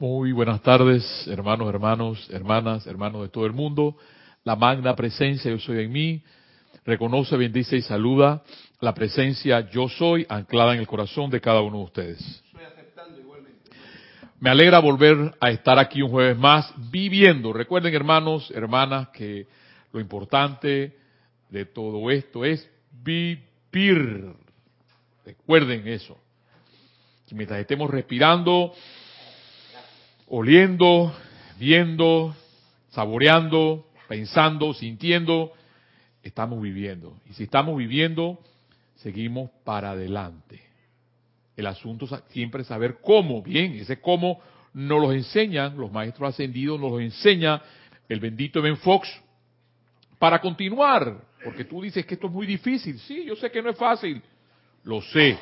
[0.00, 3.96] Muy buenas tardes, hermanos, hermanos, hermanas, hermanos de todo el mundo.
[4.42, 6.22] La magna presencia yo soy en mí.
[6.84, 8.42] Reconoce, bendice y saluda
[8.80, 12.44] la presencia yo soy anclada en el corazón de cada uno de ustedes.
[14.40, 17.52] Me alegra volver a estar aquí un jueves más viviendo.
[17.52, 19.46] Recuerden, hermanos, hermanas, que
[19.92, 20.98] lo importante
[21.48, 24.34] de todo esto es vivir.
[25.24, 26.18] Recuerden eso.
[27.30, 28.74] Mientras estemos respirando,
[30.28, 31.14] oliendo,
[31.58, 32.34] viendo,
[32.90, 35.52] saboreando, pensando, sintiendo,
[36.22, 37.16] estamos viviendo.
[37.28, 38.38] Y si estamos viviendo,
[38.96, 40.60] seguimos para adelante.
[41.56, 43.42] El asunto es siempre saber cómo.
[43.42, 44.40] Bien, ese cómo
[44.72, 47.62] nos lo enseñan los maestros ascendidos, nos lo enseña
[48.08, 49.08] el bendito Ben Fox
[50.18, 51.16] para continuar.
[51.44, 52.98] Porque tú dices que esto es muy difícil.
[52.98, 54.20] Sí, yo sé que no es fácil.
[54.82, 55.38] Lo sé.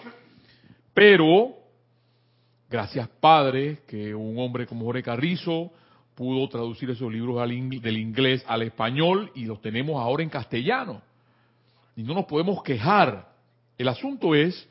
[0.92, 1.61] Pero
[2.72, 5.70] Gracias, Padre, que un hombre como Jorge Carrizo
[6.14, 11.02] pudo traducir esos libros del inglés al español y los tenemos ahora en castellano.
[11.96, 13.28] Y no nos podemos quejar.
[13.76, 14.66] El asunto es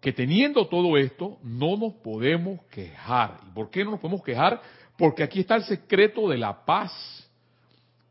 [0.00, 3.38] que teniendo todo esto, no nos podemos quejar.
[3.46, 4.60] ¿Y por qué no nos podemos quejar?
[4.98, 7.30] Porque aquí está el secreto de la paz,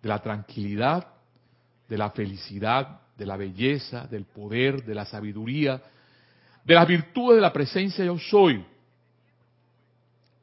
[0.01, 1.09] de la tranquilidad,
[1.89, 5.81] de la felicidad, de la belleza, del poder, de la sabiduría,
[6.63, 8.63] de las virtudes de la presencia yo soy.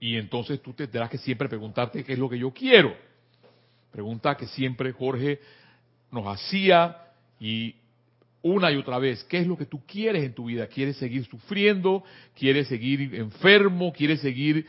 [0.02, 2.92] Y entonces tú tendrás que siempre preguntarte qué es lo que yo quiero.
[3.92, 5.38] Pregunta que siempre Jorge
[6.10, 6.96] nos hacía
[7.38, 7.76] y
[8.42, 10.66] una y otra vez, ¿qué es lo que tú quieres en tu vida?
[10.66, 12.02] ¿Quieres seguir sufriendo?
[12.34, 13.92] ¿Quieres seguir enfermo?
[13.92, 14.66] ¿Quieres seguir,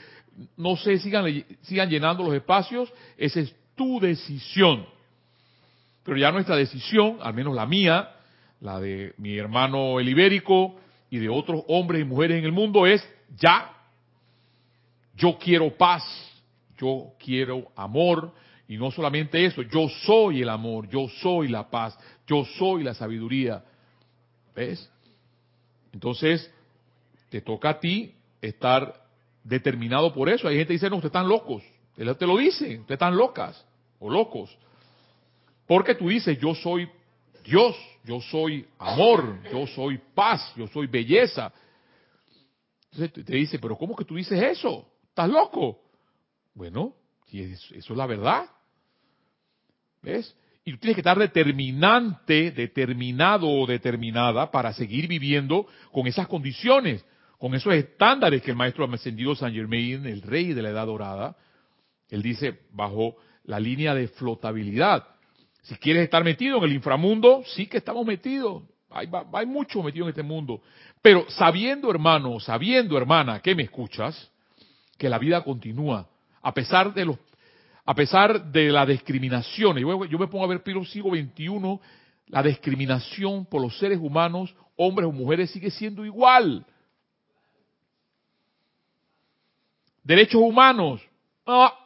[0.56, 1.26] no sé, sigan,
[1.64, 2.94] sigan llenando los espacios?
[3.17, 4.86] Esa es tu decisión.
[6.04, 8.11] Pero ya nuestra decisión, al menos la mía,
[8.61, 10.76] la de mi hermano el ibérico
[11.09, 13.04] y de otros hombres y mujeres en el mundo es
[13.36, 13.72] ya
[15.16, 16.03] yo quiero paz,
[16.78, 18.33] yo quiero amor,
[18.67, 22.94] y no solamente eso, yo soy el amor, yo soy la paz, yo soy la
[22.94, 23.64] sabiduría.
[24.55, 24.89] ¿Ves?
[25.92, 26.52] Entonces,
[27.30, 29.04] te toca a ti estar
[29.43, 30.48] determinado por eso.
[30.48, 31.64] Hay gente que dice, no, ustedes están locos.
[31.95, 33.64] Te lo dice, ustedes están locas
[33.99, 34.58] o locos.
[35.67, 36.89] Porque tú dices, yo soy
[37.43, 41.52] Dios, yo soy amor, yo soy paz, yo soy belleza.
[42.92, 44.87] Entonces te dice, pero ¿cómo que tú dices eso?
[45.13, 45.79] ¿Estás loco?
[46.55, 46.95] Bueno,
[47.27, 48.49] si eso es la verdad.
[50.01, 50.35] ¿Ves?
[50.65, 57.05] Y tú tienes que estar determinante, determinado o determinada para seguir viviendo con esas condiciones,
[57.37, 61.37] con esos estándares que el maestro ascendido San Germain, el rey de la edad dorada,
[62.09, 65.07] él dice bajo la línea de flotabilidad.
[65.61, 68.63] Si quieres estar metido en el inframundo, sí que estamos metidos.
[68.89, 70.63] Hay, hay mucho metido en este mundo.
[71.03, 74.33] Pero sabiendo, hermano, sabiendo, hermana, que me escuchas,
[75.03, 76.08] que la vida continúa,
[76.41, 77.17] a pesar de los
[77.83, 79.77] a pesar de la discriminación.
[79.77, 81.77] Yo, yo me pongo a ver Piro siglo XXI,
[82.27, 86.65] la discriminación por los seres humanos, hombres o mujeres, sigue siendo igual.
[90.05, 91.02] Derechos humanos.
[91.45, 91.77] Ah,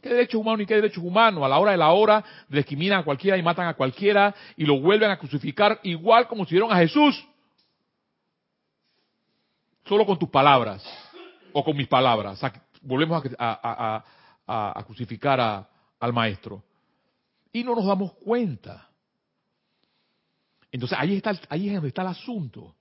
[0.00, 1.42] ¿Qué derechos humanos y qué derechos humanos?
[1.42, 4.78] A la hora de la hora discriminan a cualquiera y matan a cualquiera y lo
[4.78, 7.26] vuelven a crucificar igual como si dieron a Jesús.
[9.84, 11.01] Solo con tus palabras
[11.52, 12.40] o con mis palabras.
[12.82, 14.04] volvemos a,
[14.86, 15.68] crucificar
[16.00, 16.62] al maestro.
[17.52, 18.88] Y no nos damos cuenta.
[20.70, 22.74] Entonces ahí está, ahí es donde está el asunto.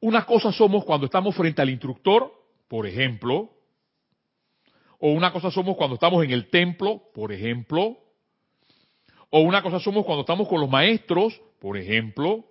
[0.00, 2.30] Una cosa somos cuando estamos frente al instructor,
[2.68, 3.50] por ejemplo,
[4.98, 7.98] o una cosa somos cuando estamos en el templo, por ejemplo,
[9.30, 12.44] o una cosa somos cuando estamos con los maestros, por ejemplo,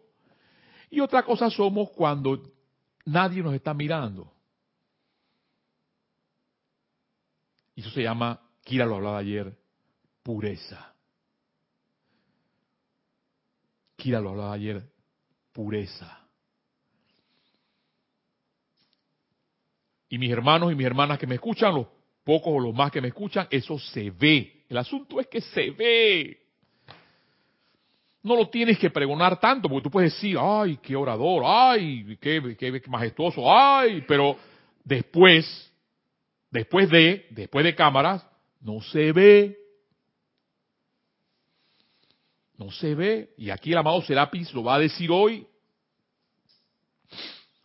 [0.89, 2.41] y otra cosa somos cuando
[3.05, 4.31] nadie nos está mirando.
[7.75, 9.57] Y eso se llama, Kira lo hablaba ayer,
[10.23, 10.93] pureza.
[13.95, 14.83] Kira lo hablaba ayer,
[15.51, 16.19] pureza.
[20.09, 21.87] Y mis hermanos y mis hermanas que me escuchan, los
[22.23, 24.65] pocos o los más que me escuchan, eso se ve.
[24.67, 26.37] El asunto es que se ve.
[28.23, 32.55] No lo tienes que pregonar tanto, porque tú puedes decir, ay, qué orador, ay, qué,
[32.57, 34.37] qué majestuoso, ay, pero
[34.83, 35.70] después
[36.51, 38.25] después de, después de cámaras,
[38.59, 39.57] no se ve.
[42.57, 43.33] No se ve.
[43.37, 45.47] Y aquí el amado Serapis lo va a decir hoy.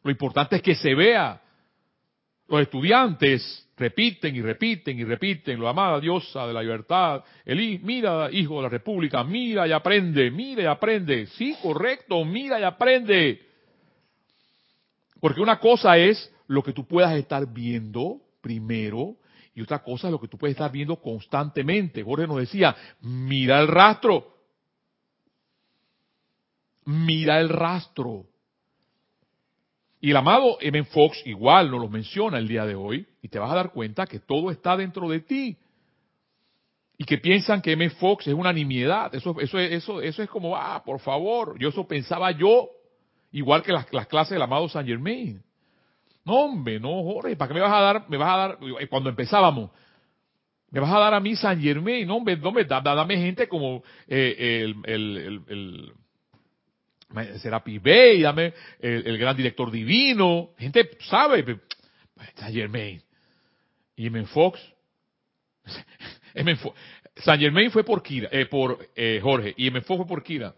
[0.02, 1.42] Lo importante es que se vea.
[2.48, 8.30] Los estudiantes repiten y repiten y repiten, lo amada diosa de la libertad, el mira,
[8.30, 11.26] hijo de la república, mira y aprende, mira y aprende.
[11.26, 13.46] Sí, correcto, mira y aprende.
[15.20, 19.16] Porque una cosa es lo que tú puedas estar viendo primero
[19.56, 22.04] y otra cosa es lo que tú puedes estar viendo constantemente.
[22.04, 24.36] Jorge nos decía, mira el rastro.
[26.84, 28.26] Mira el rastro.
[30.00, 30.84] Y el amado M.
[30.84, 34.06] Fox igual nos lo menciona el día de hoy y te vas a dar cuenta
[34.06, 35.56] que todo está dentro de ti.
[36.98, 37.90] Y que piensan que M.
[37.90, 39.12] Fox es una nimiedad.
[39.14, 41.58] Eso, eso, eso, eso es como, ah, por favor.
[41.58, 42.68] Yo eso pensaba yo,
[43.32, 45.42] igual que las, las clases del amado Saint Germain.
[46.26, 48.10] No, hombre, no, Jorge, ¿para qué me vas a dar?
[48.10, 48.58] Me vas a dar,
[48.90, 49.70] cuando empezábamos,
[50.70, 54.64] me vas a dar a mí San Germain, no, hombre, no, dame gente como eh,
[54.64, 55.92] el, el, el, el
[58.20, 61.60] dame el, gran director divino, gente sabe,
[62.34, 63.00] San Germain.
[63.94, 64.26] Y M.
[64.26, 64.60] Fox,
[66.34, 66.58] M.
[67.18, 69.80] San Germain fue por Kira, eh, por eh, Jorge, y M.
[69.82, 70.56] Fue por Kira.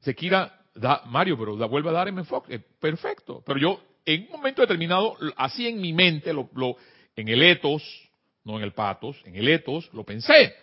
[0.00, 2.24] Se Kira da Mario, pero da, vuelve a dar M.
[2.24, 3.42] Fox, eh, perfecto.
[3.46, 6.48] Pero yo en un momento determinado, así en mi mente, lo,
[7.16, 7.82] en el etos,
[8.44, 10.54] no en el patos, en el etos, lo pensé.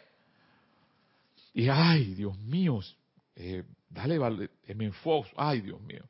[1.53, 2.79] Y ay, Dios mío,
[3.35, 4.91] eh, dale, M.
[4.91, 6.03] Fox, ay, Dios mío.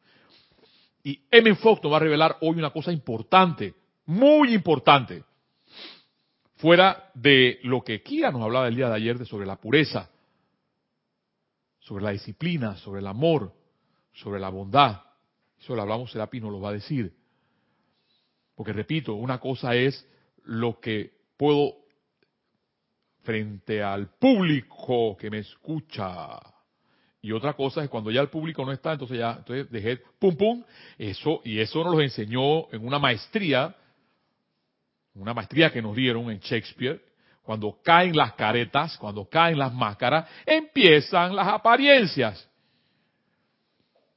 [1.03, 1.55] Y M.
[1.55, 3.73] Fox nos va a revelar hoy una cosa importante,
[4.05, 5.23] muy importante,
[6.57, 10.11] fuera de lo que Kira nos hablaba el día de ayer de sobre la pureza,
[11.79, 13.51] sobre la disciplina, sobre el amor,
[14.13, 15.01] sobre la bondad.
[15.59, 17.20] Eso lo hablamos, Serapi nos lo va a decir.
[18.55, 20.07] Porque repito, una cosa es
[20.43, 21.75] lo que puedo
[23.23, 26.39] frente al público que me escucha.
[27.21, 30.35] Y otra cosa es cuando ya el público no está, entonces ya, entonces dejé pum
[30.35, 30.63] pum,
[30.97, 33.75] eso, y eso nos lo enseñó en una maestría,
[35.13, 36.99] una maestría que nos dieron en Shakespeare,
[37.43, 42.47] cuando caen las caretas, cuando caen las máscaras, empiezan las apariencias.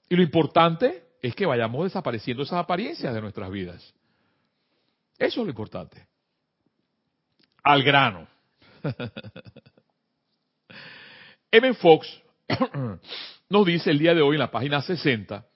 [0.09, 3.95] Y lo importante es que vayamos desapareciendo esas apariencias de nuestras vidas.
[5.19, 6.07] Eso es lo importante.
[7.63, 8.27] Al grano.
[11.51, 11.75] M.
[11.75, 12.21] Fox
[13.49, 15.47] nos dice el día de hoy en la página 60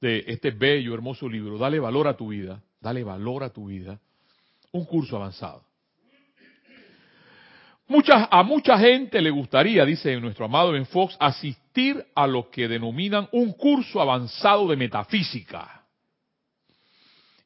[0.00, 4.00] de este bello, hermoso libro, Dale valor a tu vida, dale valor a tu vida,
[4.72, 5.64] un curso avanzado.
[8.30, 13.28] a mucha gente le gustaría, dice nuestro amado Ben Fox, asistir a lo que denominan
[13.32, 15.81] un curso avanzado de metafísica.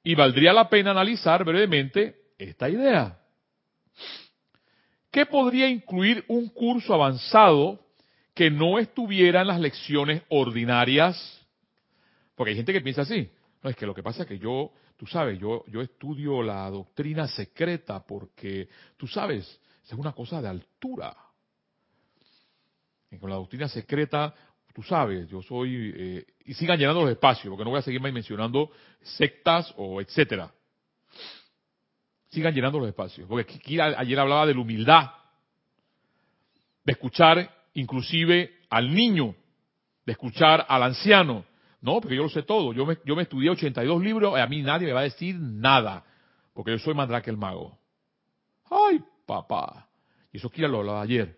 [0.07, 3.19] Y valdría la pena analizar brevemente esta idea.
[5.11, 7.85] ¿Qué podría incluir un curso avanzado
[8.33, 11.45] que no estuviera en las lecciones ordinarias?
[12.37, 13.29] Porque hay gente que piensa así.
[13.61, 16.71] No, es que lo que pasa es que yo, tú sabes, yo, yo estudio la
[16.71, 21.17] doctrina secreta porque, tú sabes, es una cosa de altura.
[23.11, 24.33] Y con la doctrina secreta
[24.77, 27.99] tú sabes, yo soy, eh, y sigan llenando los espacios, porque no voy a seguir
[28.03, 28.71] mencionando
[29.01, 30.53] sectas o etcétera.
[32.29, 35.13] Sigan llenando los espacios, porque aquí ayer hablaba de la humildad,
[36.85, 39.35] de escuchar inclusive al niño,
[40.05, 41.47] de escuchar al anciano.
[41.81, 44.47] No, porque yo lo sé todo, yo me, yo me estudié 82 libros y a
[44.47, 46.05] mí nadie me va a decir nada,
[46.53, 47.79] porque yo soy Mandrake el mago.
[48.69, 49.89] Ay, papá.
[50.31, 51.35] Y eso Kira lo hablaba ayer.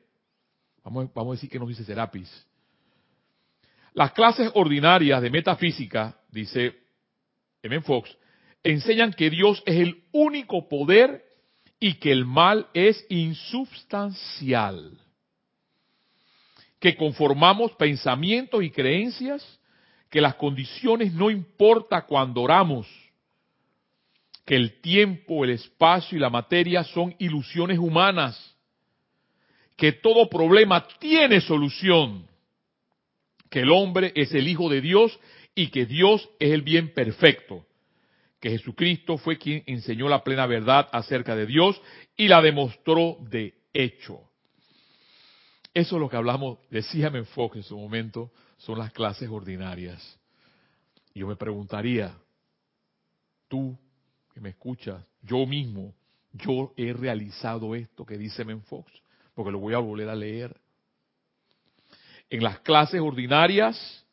[0.83, 2.48] Vamos, vamos a decir que nos dice Serapis.
[3.95, 6.75] Las clases ordinarias de metafísica, dice
[7.63, 7.81] M.
[7.81, 8.17] Fox,
[8.63, 11.25] enseñan que Dios es el único poder
[11.81, 14.99] y que el mal es insubstancial.
[16.81, 19.61] Que conformamos pensamientos y creencias,
[20.11, 22.87] que las condiciones no importa cuando oramos,
[24.45, 28.57] que el tiempo, el espacio y la materia son ilusiones humanas,
[29.77, 32.27] que todo problema tiene solución
[33.51, 35.19] que el hombre es el Hijo de Dios
[35.55, 37.67] y que Dios es el bien perfecto,
[38.41, 41.81] que Jesucristo fue quien enseñó la plena verdad acerca de Dios
[42.17, 44.21] y la demostró de hecho.
[45.75, 50.19] Eso es lo que hablamos, decía Fox en su momento, son las clases ordinarias.
[51.15, 52.15] Yo me preguntaría,
[53.49, 53.77] tú
[54.33, 55.95] que me escuchas, yo mismo,
[56.33, 58.93] yo he realizado esto que dice Fox,
[59.35, 60.57] porque lo voy a volver a leer
[62.31, 64.05] en las clases ordinarias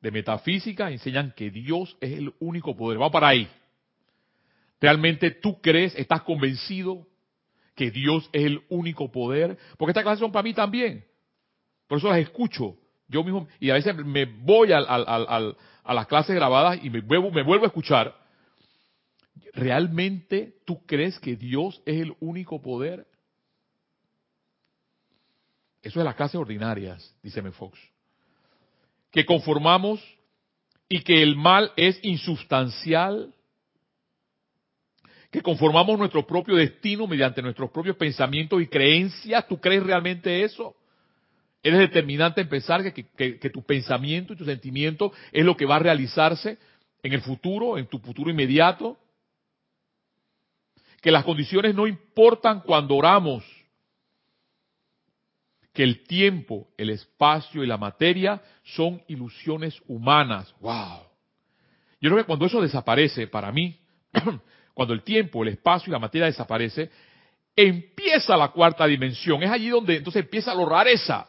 [0.00, 3.00] de metafísica enseñan que Dios es el único poder.
[3.00, 3.48] Va para ahí.
[4.80, 7.06] ¿Realmente tú crees, estás convencido
[7.74, 9.58] que Dios es el único poder?
[9.76, 11.04] Porque estas clases son para mí también.
[11.86, 12.76] Por eso las escucho.
[13.08, 17.42] Yo mismo, y a veces me voy a las clases grabadas y me vuelvo, me
[17.42, 18.14] vuelvo a escuchar.
[19.52, 23.09] ¿Realmente tú crees que Dios es el único poder?
[25.82, 27.52] Eso es las clases ordinarias, dice M.
[27.52, 27.78] Fox.
[29.10, 30.00] Que conformamos
[30.88, 33.32] y que el mal es insubstancial.
[35.30, 39.46] que conformamos nuestro propio destino mediante nuestros propios pensamientos y creencias.
[39.46, 40.74] ¿Tú crees realmente eso?
[41.62, 45.66] ¿Eres determinante en pensar que, que, que, tu pensamiento y tu sentimiento es lo que
[45.66, 46.58] va a realizarse
[47.02, 48.98] en el futuro, en tu futuro inmediato?
[51.00, 53.44] Que las condiciones no importan cuando oramos.
[55.72, 60.54] Que el tiempo, el espacio y la materia son ilusiones humanas.
[60.60, 61.02] ¡Wow!
[62.00, 63.78] Yo creo que cuando eso desaparece, para mí,
[64.74, 66.90] cuando el tiempo, el espacio y la materia desaparece,
[67.54, 69.42] empieza la cuarta dimensión.
[69.42, 71.28] Es allí donde entonces empieza lo rareza.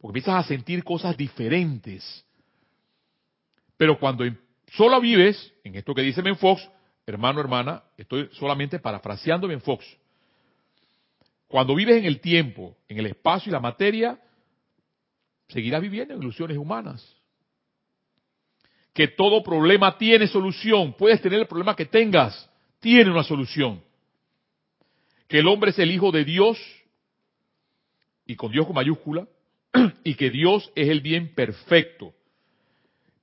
[0.00, 2.24] Porque empiezas a sentir cosas diferentes.
[3.76, 4.24] Pero cuando
[4.72, 6.68] solo vives, en esto que dice Fox,
[7.06, 9.84] hermano, hermana, estoy solamente parafraseando Fox.
[11.48, 14.20] Cuando vives en el tiempo, en el espacio y la materia,
[15.48, 17.16] seguirás viviendo en ilusiones humanas.
[18.92, 20.94] Que todo problema tiene solución.
[20.94, 22.50] Puedes tener el problema que tengas,
[22.80, 23.82] tiene una solución.
[25.28, 26.58] Que el hombre es el hijo de Dios,
[28.26, 29.26] y con Dios con mayúscula,
[30.04, 32.14] y que Dios es el bien perfecto.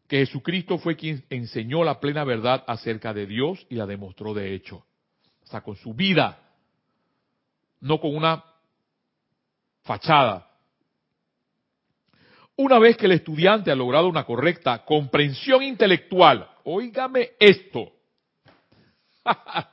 [0.08, 4.54] Que Jesucristo fue quien enseñó la plena verdad acerca de Dios y la demostró de
[4.54, 4.86] hecho.
[5.44, 6.43] O sea, con su vida,
[7.84, 8.44] no con una
[9.84, 10.50] fachada.
[12.56, 17.92] Una vez que el estudiante ha logrado una correcta comprensión intelectual, oígame esto.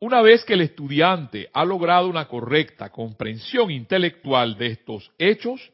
[0.00, 5.72] Una vez que el estudiante ha logrado una correcta comprensión intelectual de estos hechos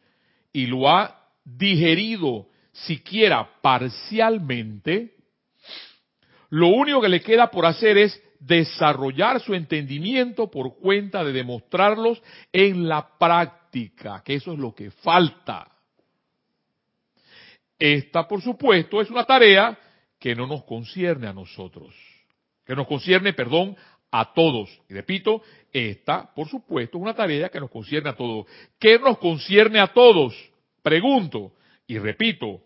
[0.52, 5.16] y lo ha digerido siquiera parcialmente,
[6.50, 12.22] lo único que le queda por hacer es desarrollar su entendimiento por cuenta de demostrarlos
[12.52, 15.68] en la práctica, que eso es lo que falta.
[17.78, 19.78] Esta, por supuesto, es una tarea
[20.18, 21.94] que no nos concierne a nosotros,
[22.64, 23.76] que nos concierne, perdón,
[24.10, 24.70] a todos.
[24.88, 28.46] Y repito, esta, por supuesto, es una tarea que nos concierne a todos.
[28.78, 30.34] ¿Qué nos concierne a todos?
[30.82, 31.52] Pregunto
[31.86, 32.60] y repito,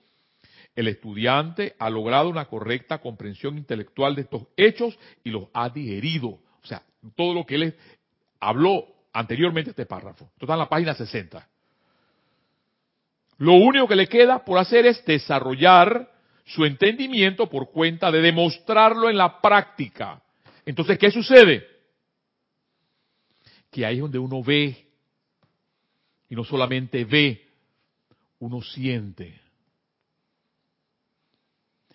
[0.77, 6.29] el estudiante ha logrado una correcta comprensión intelectual de estos hechos y los ha digerido.
[6.29, 6.83] O sea,
[7.17, 7.75] todo lo que él
[8.39, 10.27] habló anteriormente este párrafo.
[10.35, 11.49] Esto está en la página 60.
[13.39, 16.13] Lo único que le queda por hacer es desarrollar
[16.45, 20.23] su entendimiento por cuenta de demostrarlo en la práctica.
[20.65, 21.67] Entonces, ¿qué sucede?
[23.71, 24.87] Que ahí es donde uno ve,
[26.29, 27.47] y no solamente ve,
[28.39, 29.46] uno siente.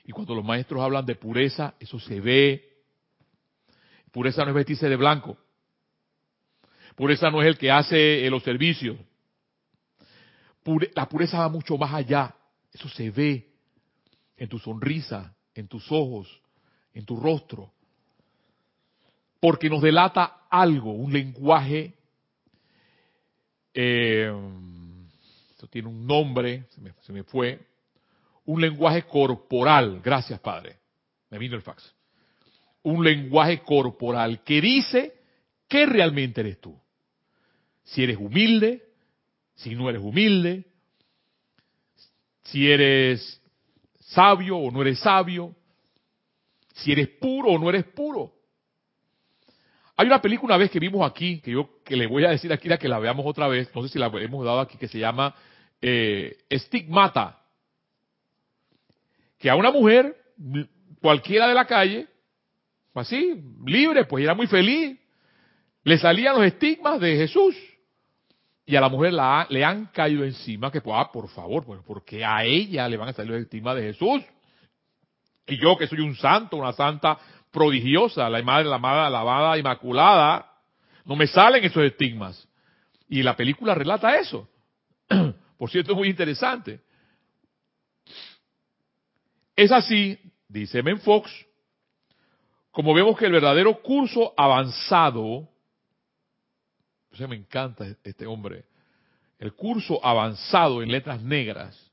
[0.06, 2.68] Y cuando los maestros hablan de pureza, eso se ve.
[4.12, 5.38] Pureza no es vestirse de blanco.
[6.96, 8.98] Pureza no es el que hace los servicios.
[10.96, 12.36] la pureza va mucho más allá.
[12.74, 13.54] Eso se ve
[14.38, 16.42] en tu sonrisa, en tus ojos,
[16.94, 17.72] en tu rostro
[19.42, 21.96] porque nos delata algo, un lenguaje,
[23.74, 24.32] eh,
[25.50, 26.66] esto tiene un nombre,
[27.02, 27.60] se me, fue,
[28.52, 30.78] un lenguaje corporal, gracias Padre,
[31.30, 31.96] me vino el fax,
[32.84, 35.14] un lenguaje corporal que dice
[35.70, 36.78] qué realmente eres tú.
[37.86, 38.84] Si eres humilde,
[39.56, 40.66] si no eres humilde,
[42.44, 43.42] si eres
[44.00, 45.56] sabio o no eres sabio,
[46.74, 48.34] si eres puro o no eres puro.
[49.96, 52.52] Hay una película una vez que vimos aquí, que yo que le voy a decir
[52.52, 54.90] aquí la que la veamos otra vez, no sé si la hemos dado aquí, que
[54.90, 55.34] se llama
[55.82, 57.41] eh, Estigmata.
[59.42, 60.16] Que a una mujer,
[61.02, 62.08] cualquiera de la calle,
[62.94, 64.98] así, libre, pues era muy feliz,
[65.84, 67.56] le salían los estigmas de Jesús.
[68.66, 69.14] Y a la mujer
[69.50, 73.10] le han caído encima que, pues, ah, por favor, pues, porque a ella le van
[73.10, 74.22] a salir los estigmas de Jesús.
[75.48, 77.18] Y yo que soy un santo, una santa,
[77.52, 80.46] prodigiosa, la madre, la amada, lavada, inmaculada,
[81.04, 82.48] no me salen esos estigmas.
[83.10, 84.48] Y la película relata eso.
[85.58, 86.80] Por cierto, es muy interesante.
[89.56, 91.30] Es así, dice Ben Fox,
[92.72, 95.50] como vemos que el verdadero curso avanzado,
[97.28, 98.66] me encanta este hombre,
[99.40, 101.92] el curso avanzado en letras negras,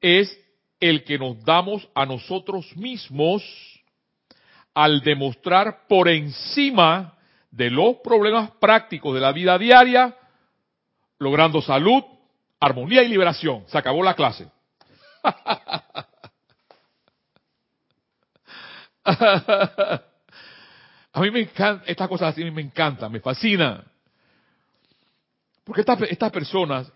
[0.00, 0.38] es
[0.80, 3.42] el que nos damos a nosotros mismos
[4.74, 7.16] al demostrar por encima
[7.50, 10.14] de los problemas prácticos de la vida diaria,
[11.18, 12.04] logrando salud,
[12.60, 13.64] armonía y liberación.
[13.68, 14.50] Se acabó la clase.
[19.06, 20.02] a
[21.20, 23.84] mí me encanta, estas cosas así me encantan, me fascina.
[25.64, 26.92] Porque estas, estas personas,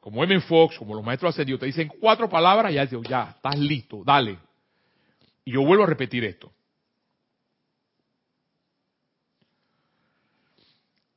[0.00, 0.40] como M.
[0.40, 4.38] Fox, como los maestros ascendidos, te dicen cuatro palabras y ya ya, estás listo, dale.
[5.44, 6.52] Y yo vuelvo a repetir esto.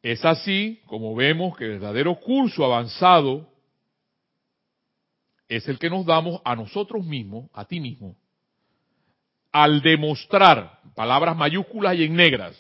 [0.02, 3.50] Es así como vemos que el verdadero curso avanzado
[5.50, 8.16] es el que nos damos a nosotros mismos, a ti mismo,
[9.64, 12.56] al demostrar, palabras mayúsculas y en negras,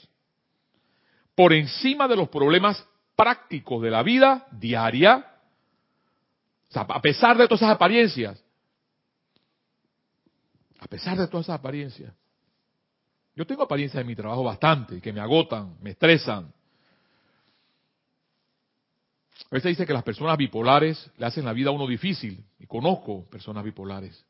[1.35, 2.83] por encima de los problemas
[3.15, 5.31] prácticos de la vida diaria,
[6.73, 8.43] a pesar de todas esas apariencias,
[10.79, 12.13] a pesar de todas esas apariencias,
[13.35, 16.51] yo tengo apariencias en mi trabajo bastante, que me agotan, me estresan.
[19.45, 22.65] A veces dice que las personas bipolares le hacen la vida a uno difícil, y
[22.65, 24.25] conozco personas bipolares.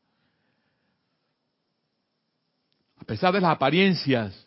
[2.97, 4.46] A pesar de las apariencias,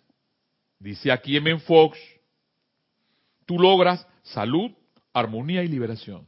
[0.77, 1.59] dice aquí M.
[1.61, 1.97] Fox,
[3.47, 4.71] tú logras salud,
[5.11, 6.27] armonía y liberación.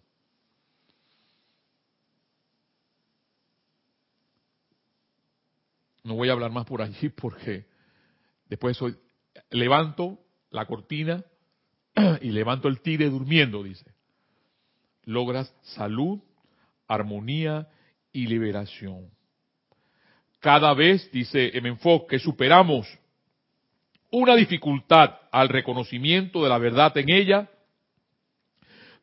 [6.03, 7.67] No voy a hablar más por allí porque
[8.49, 8.79] después
[9.51, 10.17] levanto
[10.49, 11.23] la cortina
[12.21, 13.85] y levanto el tigre durmiendo, dice.
[15.03, 16.19] Logras salud,
[16.87, 17.69] armonía
[18.11, 19.12] y liberación.
[20.43, 21.77] Cada vez, dice M.
[21.77, 22.85] Fox, que superamos
[24.12, 27.50] una dificultad al reconocimiento de la verdad en ella,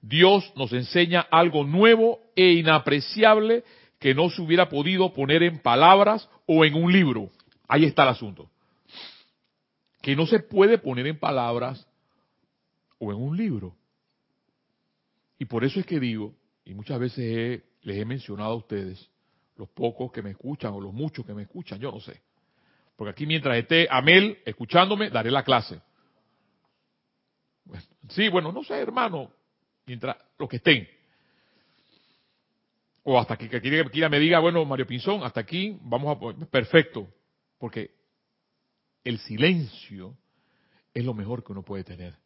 [0.02, 3.64] Dios nos enseña algo nuevo e inapreciable
[3.98, 7.30] que no se hubiera podido poner en palabras o en un libro.
[7.68, 8.50] Ahí está el asunto.
[10.02, 11.88] Que no se puede poner en palabras
[12.98, 13.74] o en un libro.
[15.38, 16.34] Y por eso es que digo,
[16.66, 19.08] y muchas veces les he mencionado a ustedes,
[19.60, 22.22] los pocos que me escuchan o los muchos que me escuchan, yo no sé.
[22.96, 25.82] Porque aquí mientras esté Amel escuchándome, daré la clase.
[28.08, 29.30] sí, bueno, no sé, hermano,
[29.84, 30.88] mientras los que estén.
[33.02, 36.46] O hasta que, que me diga, bueno, Mario Pinzón, hasta aquí vamos a...
[36.46, 37.06] Perfecto.
[37.58, 37.90] Porque
[39.04, 40.16] el silencio
[40.94, 42.16] es lo mejor que uno puede tener.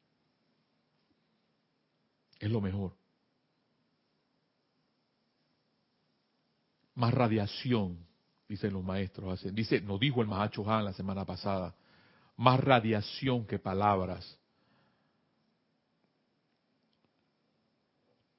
[2.38, 2.94] Es lo mejor.
[6.94, 7.98] Más radiación
[8.48, 9.42] dicen los maestros.
[9.54, 11.74] Dice, nos dijo el Mahacho Han la semana pasada,
[12.36, 14.38] más radiación que palabras.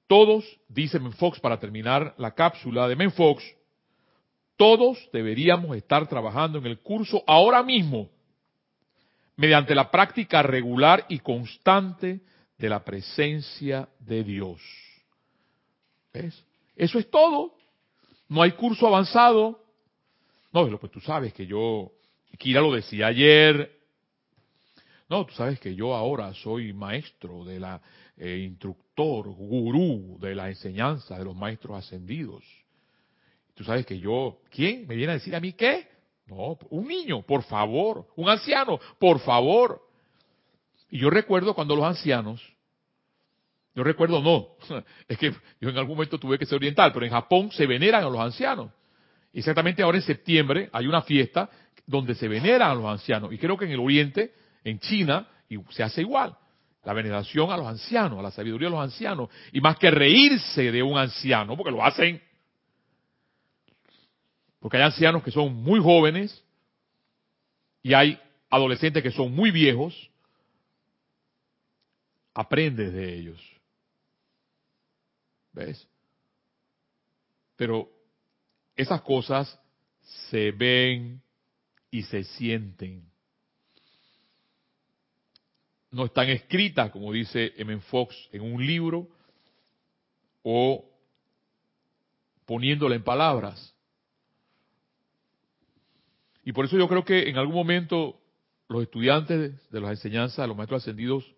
[0.08, 3.44] Todos, dice Menfox para terminar la cápsula de Menfox,
[4.56, 8.10] todos deberíamos estar trabajando en el curso ahora mismo,
[9.36, 12.22] mediante la práctica regular y constante
[12.58, 14.62] de la presencia de Dios.
[16.14, 16.46] ¿Ves?
[16.76, 17.55] Eso es todo.
[18.36, 19.64] No hay curso avanzado,
[20.52, 21.94] no, pues tú sabes que yo,
[22.38, 23.80] Kira lo decía ayer,
[25.08, 27.82] no, tú sabes que yo ahora soy maestro de la,
[28.18, 32.44] eh, instructor, gurú de la enseñanza de los maestros ascendidos.
[33.54, 35.88] Tú sabes que yo, ¿quién me viene a decir a mí qué?
[36.26, 39.82] No, un niño, por favor, un anciano, por favor.
[40.90, 42.42] Y yo recuerdo cuando los ancianos,
[43.76, 44.48] yo recuerdo no,
[45.08, 48.04] es que yo en algún momento tuve que ser oriental, pero en Japón se veneran
[48.04, 48.72] a los ancianos.
[49.34, 51.50] Exactamente ahora en septiembre hay una fiesta
[51.86, 53.34] donde se veneran a los ancianos.
[53.34, 54.34] Y creo que en el Oriente,
[54.64, 55.28] en China,
[55.70, 56.36] se hace igual.
[56.86, 59.30] La veneración a los ancianos, a la sabiduría de los ancianos.
[59.52, 62.22] Y más que reírse de un anciano, porque lo hacen.
[64.60, 66.44] Porque hay ancianos que son muy jóvenes
[67.84, 70.10] y hay adolescentes que son muy viejos.
[72.34, 73.55] Aprendes de ellos.
[75.56, 75.88] ¿Ves?
[77.56, 77.90] Pero
[78.76, 79.58] esas cosas
[80.30, 81.22] se ven
[81.90, 83.10] y se sienten.
[85.92, 87.80] No están escritas, como dice M.
[87.80, 89.08] Fox, en un libro
[90.44, 90.86] o
[92.46, 93.74] poniéndola en palabras.
[96.44, 98.20] Y por eso yo creo que en algún momento
[98.68, 101.34] los estudiantes de las enseñanzas de los maestros ascendidos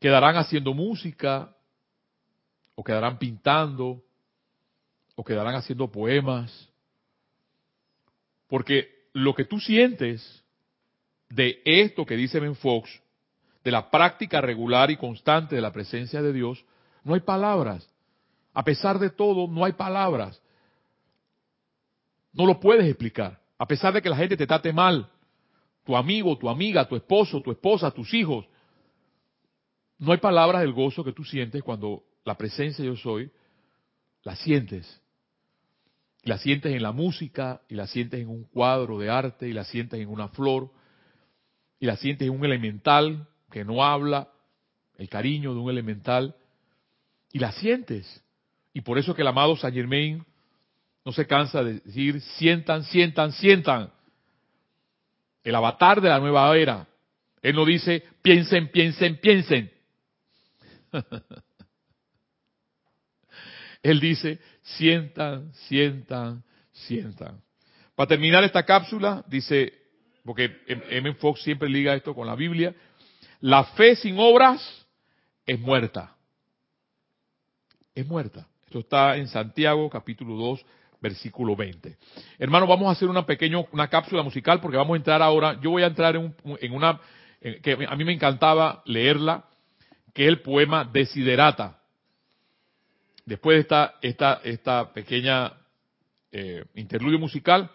[0.00, 1.53] quedarán haciendo música
[2.74, 4.02] o quedarán pintando
[5.16, 6.68] o quedarán haciendo poemas.
[8.48, 10.44] Porque lo que tú sientes
[11.28, 13.00] de esto que dice Ben Fox,
[13.62, 16.64] de la práctica regular y constante de la presencia de Dios,
[17.02, 17.88] no hay palabras.
[18.52, 20.40] A pesar de todo, no hay palabras.
[22.32, 23.40] No lo puedes explicar.
[23.58, 25.08] A pesar de que la gente te trate mal,
[25.84, 28.46] tu amigo, tu amiga, tu esposo, tu esposa, tus hijos,
[29.98, 33.30] no hay palabras del gozo que tú sientes cuando la presencia yo soy,
[34.22, 35.00] la sientes.
[36.22, 39.64] La sientes en la música, y la sientes en un cuadro de arte, y la
[39.64, 40.70] sientes en una flor,
[41.78, 44.30] y la sientes en un elemental que no habla,
[44.96, 46.34] el cariño de un elemental,
[47.30, 48.22] y la sientes.
[48.72, 50.24] Y por eso que el amado Saint Germain
[51.04, 53.92] no se cansa de decir, sientan, sientan, sientan.
[55.42, 56.86] El avatar de la nueva era,
[57.42, 59.70] Él no dice, piensen, piensen, piensen.
[63.84, 66.42] Él dice, sientan, sientan,
[66.72, 67.42] sientan.
[67.94, 69.74] Para terminar esta cápsula, dice,
[70.24, 71.14] porque M.
[71.16, 72.74] Fox siempre liga esto con la Biblia,
[73.40, 74.86] la fe sin obras
[75.44, 76.16] es muerta.
[77.94, 78.48] Es muerta.
[78.64, 80.64] Esto está en Santiago capítulo 2,
[81.02, 81.98] versículo 20.
[82.38, 85.68] Hermano, vamos a hacer una pequeña una cápsula musical porque vamos a entrar ahora, yo
[85.68, 86.98] voy a entrar en, en una
[87.62, 89.44] que a mí me encantaba leerla,
[90.14, 91.83] que es el poema Desiderata.
[93.24, 95.52] Después de esta, esta, esta pequeña
[96.30, 97.70] eh, interludio musical,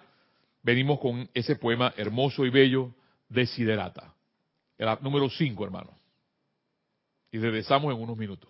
[0.61, 2.93] venimos con ese poema hermoso y bello,
[3.29, 4.13] Desiderata.
[4.77, 5.91] El número 5, hermano.
[7.31, 8.49] Y regresamos en unos minutos.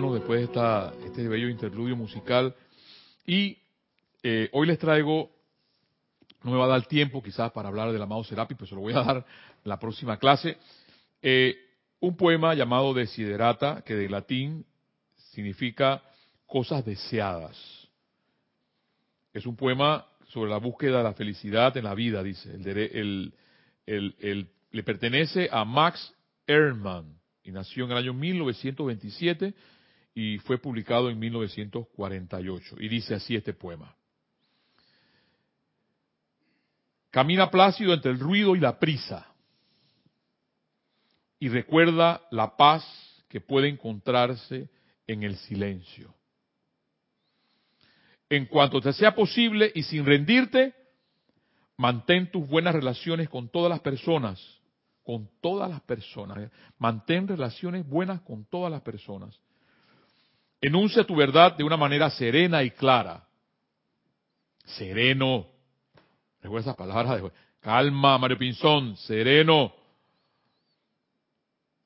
[0.00, 2.54] Hermanos, después de esta, este bello interludio musical.
[3.26, 3.58] Y
[4.22, 5.30] eh, hoy les traigo,
[6.42, 8.80] no me va a dar tiempo quizás para hablar del amado Serapi, pero se lo
[8.80, 9.24] voy a dar en
[9.64, 10.56] la próxima clase.
[11.20, 11.54] Eh,
[12.00, 14.64] un poema llamado Desiderata, que de latín
[15.32, 16.02] significa
[16.46, 17.58] cosas deseadas.
[19.34, 22.54] Es un poema sobre la búsqueda de la felicidad en la vida, dice.
[22.54, 23.34] El,
[23.86, 26.14] el, le pertenece a Max
[26.46, 29.54] Ehrmann y nació en el año 1927
[30.14, 32.76] y fue publicado en 1948.
[32.80, 33.94] Y dice así este poema.
[37.10, 39.26] Camina plácido entre el ruido y la prisa
[41.38, 42.84] y recuerda la paz
[43.28, 44.68] que puede encontrarse
[45.06, 46.14] en el silencio.
[48.28, 50.74] En cuanto te sea posible y sin rendirte,
[51.76, 54.60] mantén tus buenas relaciones con todas las personas
[55.10, 56.50] con todas las personas.
[56.78, 59.36] Mantén relaciones buenas con todas las personas.
[60.60, 63.26] Enuncia tu verdad de una manera serena y clara.
[64.64, 65.46] Sereno.
[66.42, 69.72] Recuerda esas palabras de calma, Mario Pinzón, sereno.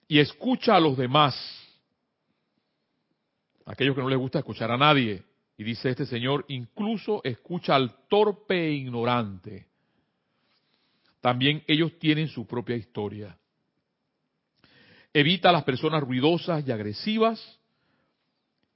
[0.08, 1.34] Y escucha a los demás.
[3.66, 5.22] Aquellos que no les gusta escuchar a nadie.
[5.56, 9.68] Y dice este señor, incluso escucha al torpe e ignorante.
[11.20, 13.36] También ellos tienen su propia historia.
[15.12, 17.40] Evita a las personas ruidosas y agresivas,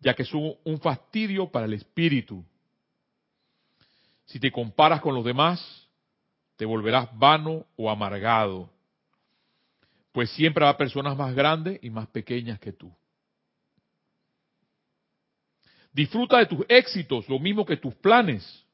[0.01, 2.45] ya que son un fastidio para el espíritu.
[4.27, 5.89] Si te comparas con los demás,
[6.57, 8.71] te volverás vano o amargado,
[10.13, 12.93] pues siempre habrá personas más grandes y más pequeñas que tú.
[15.93, 18.65] Disfruta de tus éxitos, lo mismo que tus planes.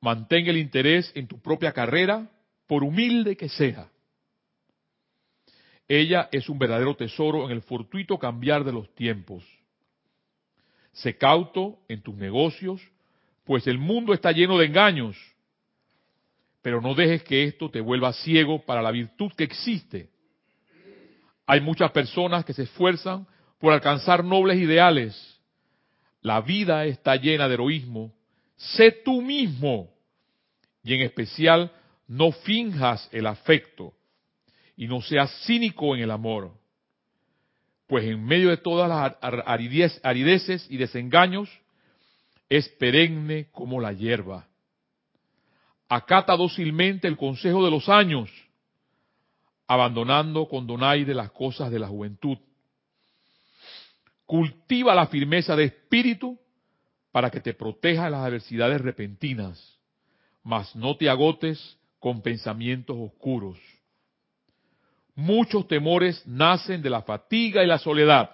[0.00, 2.30] Mantén el interés en tu propia carrera,
[2.66, 3.90] por humilde que sea.
[5.88, 9.44] Ella es un verdadero tesoro en el fortuito cambiar de los tiempos.
[10.92, 12.80] Sé cauto en tus negocios,
[13.44, 15.16] pues el mundo está lleno de engaños.
[16.60, 20.10] Pero no dejes que esto te vuelva ciego para la virtud que existe.
[21.46, 23.26] Hay muchas personas que se esfuerzan
[23.58, 25.32] por alcanzar nobles ideales,
[26.22, 28.14] la vida está llena de heroísmo.
[28.56, 29.90] Sé tú mismo.
[30.84, 31.72] Y en especial,
[32.06, 33.92] no finjas el afecto
[34.76, 36.52] y no seas cínico en el amor.
[37.92, 39.18] Pues en medio de todas las
[40.02, 41.50] arideces y desengaños,
[42.48, 44.48] es perenne como la hierba.
[45.90, 48.30] Acata dócilmente el consejo de los años,
[49.66, 52.38] abandonando con donaire las cosas de la juventud
[54.24, 56.38] Cultiva la firmeza de espíritu
[57.10, 59.78] para que te proteja de las adversidades repentinas,
[60.42, 63.58] mas no te agotes con pensamientos oscuros.
[65.14, 68.30] Muchos temores nacen de la fatiga y la soledad.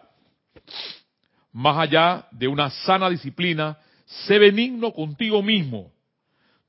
[1.52, 5.92] Más allá de una sana disciplina, sé benigno contigo mismo.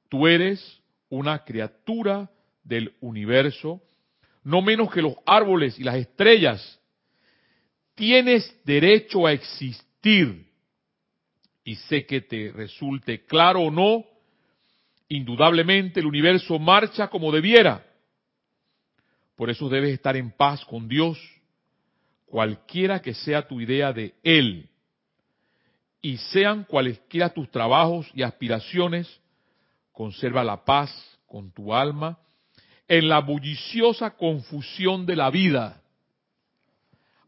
[0.10, 2.30] Tú eres una criatura
[2.64, 3.82] del universo,
[4.44, 6.80] no menos que los árboles y las estrellas
[7.94, 10.48] tienes derecho a existir.
[11.64, 14.06] Y sé que te resulte claro o no,
[15.08, 17.86] indudablemente el universo marcha como debiera.
[19.40, 21.18] Por eso debes estar en paz con Dios,
[22.26, 24.68] cualquiera que sea tu idea de Él.
[26.02, 29.08] Y sean cualesquiera tus trabajos y aspiraciones,
[29.94, 30.92] conserva la paz
[31.26, 32.20] con tu alma
[32.86, 35.82] en la bulliciosa confusión de la vida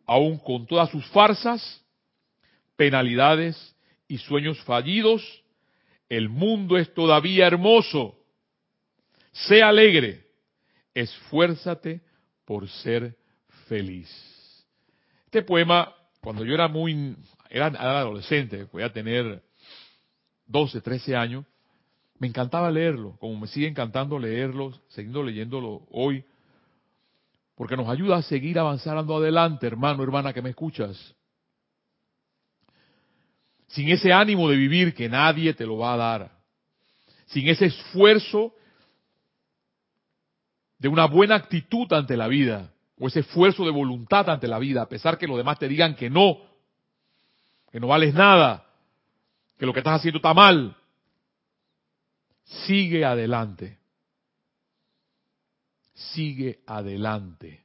[0.05, 1.81] aún con todas sus farsas,
[2.75, 3.73] penalidades
[4.09, 5.23] y sueños fallidos,
[6.09, 8.17] el mundo es todavía hermoso.
[9.31, 10.30] Sé alegre,
[10.93, 12.01] esfuérzate
[12.45, 13.15] por ser
[13.67, 14.09] feliz.
[15.25, 17.15] Este poema, cuando yo era muy,
[17.49, 19.41] era, adolescente, voy a tener
[20.47, 21.45] 12, 13 años,
[22.19, 26.23] me encantaba leerlo, como me sigue encantando leerlo, siguiendo leyéndolo hoy,
[27.55, 31.15] porque nos ayuda a seguir avanzando adelante, hermano, hermana, que me escuchas.
[33.67, 36.31] Sin ese ánimo de vivir que nadie te lo va a dar.
[37.27, 38.53] Sin ese esfuerzo
[40.81, 42.73] de una buena actitud ante la vida.
[42.99, 45.95] O ese esfuerzo de voluntad ante la vida, a pesar que los demás te digan
[45.95, 46.37] que no.
[47.71, 48.65] Que no vales nada.
[49.57, 50.75] Que lo que estás haciendo está mal.
[52.65, 53.81] Sigue adelante
[56.13, 57.63] sigue adelante.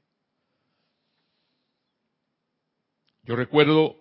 [3.24, 3.96] Yo recuerdo,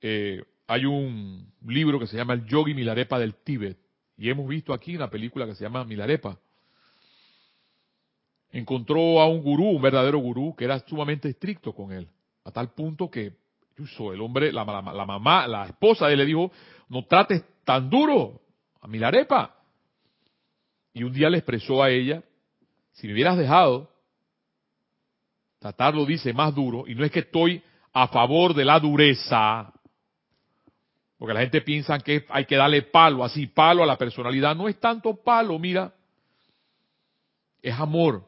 [0.00, 3.78] eh, hay un libro que se llama El Yogi Milarepa del Tíbet,
[4.16, 6.38] y hemos visto aquí una película que se llama Milarepa.
[8.52, 12.08] Encontró a un gurú, un verdadero gurú, que era sumamente estricto con él,
[12.44, 13.32] a tal punto que
[13.76, 16.50] el hombre, la, mamá, la esposa de él le dijo,
[16.88, 18.40] no trates tan duro
[18.80, 19.56] a Milarepa.
[20.92, 22.22] Y un día le expresó a ella
[22.92, 23.88] si me hubieras dejado,
[25.58, 29.72] tratarlo dice más duro, y no es que estoy a favor de la dureza,
[31.20, 34.56] porque la gente piensa que hay que darle palo, así, palo a la personalidad.
[34.56, 35.92] No es tanto palo, mira,
[37.60, 38.26] es amor.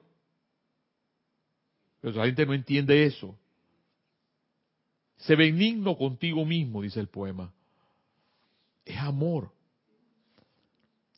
[2.02, 3.34] Pero la gente no entiende eso.
[5.16, 7.50] Sé benigno contigo mismo, dice el poema.
[8.84, 9.50] Es amor.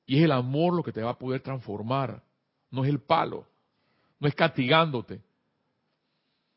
[0.07, 2.23] Y es el amor lo que te va a poder transformar
[2.75, 3.47] no es el palo,
[4.19, 5.21] no es castigándote.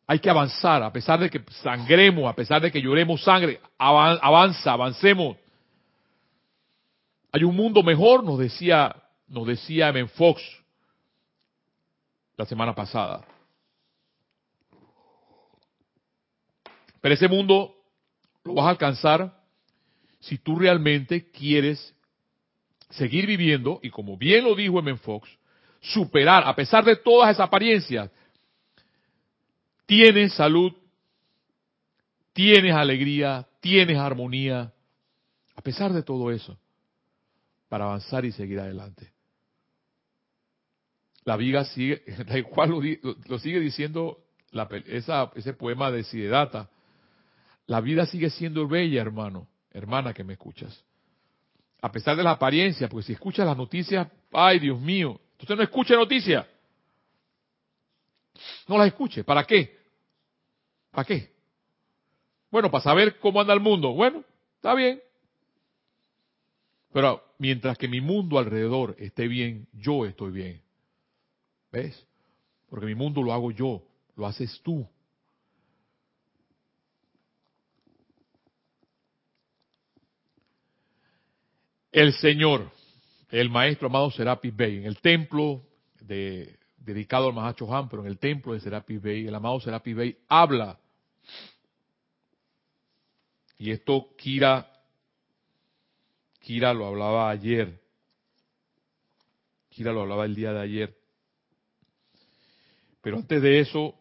[0.08, 4.72] Hay que avanzar, a pesar de que sangremos, a pesar de que lloremos sangre, avanza,
[4.72, 5.38] avancemos.
[7.32, 8.96] Hay un mundo mejor, nos decía,
[9.28, 10.42] nos decía Fox.
[12.36, 13.26] la semana pasada.
[17.02, 17.76] Pero ese mundo
[18.44, 19.38] lo vas a alcanzar
[20.20, 21.94] si tú realmente quieres
[22.90, 24.98] seguir viviendo y como bien lo dijo M.
[24.98, 25.30] Fox,
[25.82, 28.10] superar, a pesar de todas esas apariencias,
[29.86, 30.74] tienes salud,
[32.34, 34.72] tienes alegría, tienes armonía,
[35.56, 36.58] a pesar de todo eso,
[37.70, 39.12] para avanzar y seguir adelante.
[41.26, 42.04] La vida sigue,
[43.28, 44.24] lo, sigue diciendo
[45.36, 46.70] ese poema de Siddhartha,
[47.68, 50.84] la vida sigue siendo bella, hermano, hermana que me escuchas.
[51.82, 55.64] A pesar de la apariencia, porque si escuchas las noticias, ay Dios mío, usted no
[55.64, 56.46] escuche noticias.
[58.68, 59.24] No las escuche.
[59.24, 59.78] ¿Para qué?
[60.92, 61.32] ¿Para qué?
[62.50, 63.94] Bueno, para saber cómo anda el mundo.
[63.94, 64.24] Bueno,
[64.56, 65.02] está bien.
[66.94, 70.62] Pero mientras que mi mundo alrededor esté bien, yo estoy bien.
[71.72, 72.08] ¿Ves?
[72.70, 73.84] Porque mi mundo lo hago yo,
[74.16, 74.88] lo haces tú.
[81.98, 82.72] El Señor,
[83.32, 85.64] el maestro amado Serapis Bey, en el templo
[86.00, 89.96] de, dedicado al Mahacho Han, pero en el templo de Serapis Bey, el amado Serapis
[89.96, 90.80] Bey habla.
[93.58, 94.72] Y esto Kira,
[96.40, 97.82] Kira lo hablaba ayer.
[99.70, 100.98] Kira lo hablaba el día de ayer.
[103.02, 103.96] Pero antes de eso,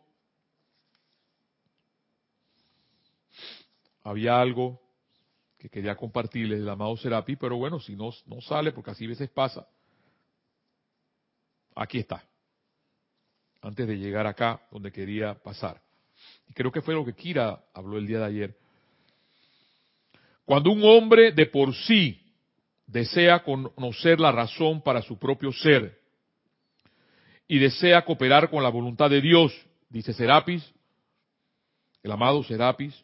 [4.03, 4.86] había algo
[5.59, 9.09] que quería compartirles del amado Serapi, pero bueno, si no, no sale, porque así a
[9.09, 9.67] veces pasa,
[11.75, 12.25] aquí está,
[13.63, 15.81] antes de llegar acá donde quería pasar.
[16.49, 18.59] Y creo que fue lo que Kira habló el día de ayer.
[20.45, 22.23] Cuando un hombre de por sí
[22.87, 26.01] desea conocer la razón para su propio ser
[27.49, 29.53] y desea cooperar con la voluntad de Dios,
[29.89, 30.65] dice Serapis,
[32.03, 32.95] el amado Serapis,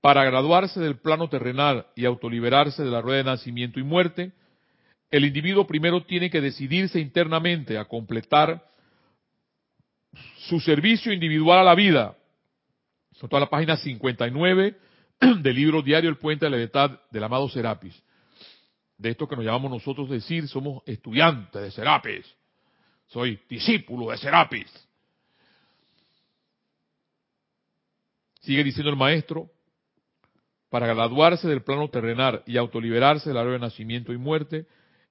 [0.00, 4.32] para graduarse del plano terrenal y autoliberarse de la rueda de nacimiento y muerte,
[5.10, 8.64] el individuo primero tiene que decidirse internamente a completar
[10.48, 12.16] su servicio individual a la vida.
[13.12, 14.78] Son toda la página 59
[15.40, 18.02] del libro diario El Puente de la Libertad del amado Serapis.
[18.96, 22.34] De esto que nos llamamos nosotros decir, somos estudiantes de Serapis.
[23.08, 24.88] Soy discípulo de Serapis.
[28.40, 29.50] Sigue diciendo el maestro,
[30.70, 34.66] para graduarse del plano terrenal y autoliberarse del área de nacimiento y muerte,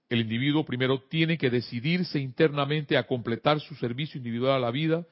[0.07, 5.05] el individuo primero tiene que decidirse internamente a completar su servicio individual a la vida,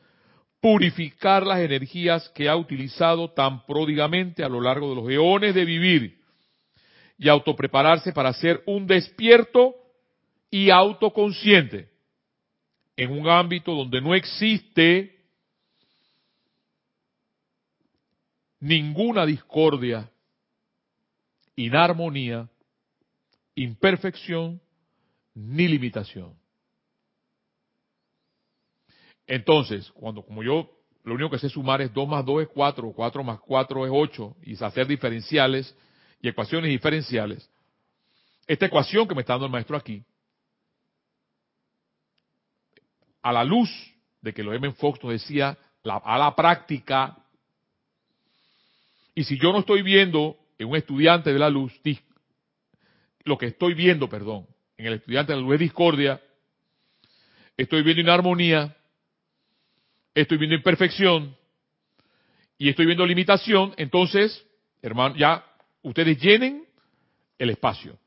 [0.61, 5.65] purificar las energías que ha utilizado tan pródigamente a lo largo de los eones de
[5.65, 6.17] vivir
[7.19, 9.75] y autoprepararse para ser un despierto
[10.49, 11.89] y autoconsciente
[12.95, 15.15] en un ámbito donde no existe
[18.59, 20.09] ninguna discordia
[21.57, 22.47] inarmonía,
[23.55, 24.61] imperfección
[25.33, 26.33] ni limitación.
[29.25, 30.69] Entonces, cuando como yo
[31.03, 33.91] lo único que sé sumar es 2 más 2 es 4, 4 más 4 es
[33.93, 35.75] 8, y hacer diferenciales
[36.21, 37.49] y ecuaciones diferenciales,
[38.45, 40.03] esta ecuación que me está dando el maestro aquí,
[43.21, 43.69] a la luz
[44.21, 44.71] de que lo M.
[44.73, 47.17] Fox nos decía, a la práctica,
[49.15, 51.73] y si yo no estoy viendo en un estudiante de la luz,
[53.23, 56.21] lo que estoy viendo, perdón, en el estudiante de la luz es discordia,
[57.55, 58.75] estoy viendo inarmonía,
[60.13, 61.35] estoy viendo imperfección
[62.57, 64.45] y estoy viendo limitación, entonces,
[64.81, 65.45] hermano, ya
[65.83, 66.65] ustedes llenen
[67.37, 67.97] el espacio.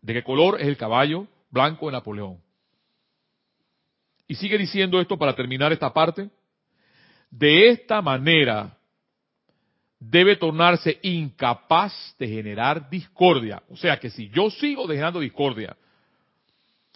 [0.00, 2.40] ¿De qué color es el caballo blanco de Napoleón?
[4.28, 6.30] Y sigue diciendo esto para terminar esta parte.
[7.30, 8.75] De esta manera,
[10.10, 13.62] debe tornarse incapaz de generar discordia.
[13.70, 15.76] O sea que si yo sigo generando discordia,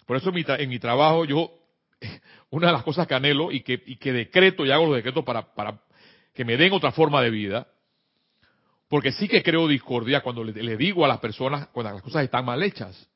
[0.05, 1.51] por eso en mi, trabajo yo,
[2.49, 5.23] una de las cosas que anhelo y que, y que decreto y hago los decretos
[5.23, 5.79] para, para
[6.33, 7.67] que me den otra forma de vida,
[8.87, 12.23] porque sí que creo discordia cuando le, le digo a las personas cuando las cosas
[12.23, 13.07] están mal hechas.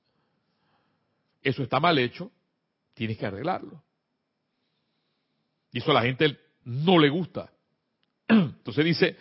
[1.42, 2.32] Eso está mal hecho,
[2.94, 3.84] tienes que arreglarlo.
[5.72, 7.52] Y eso a la gente no le gusta.
[8.28, 9.18] Entonces dice,